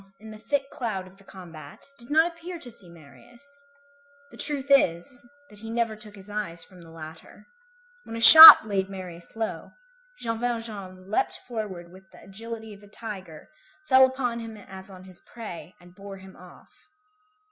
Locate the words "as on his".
14.57-15.19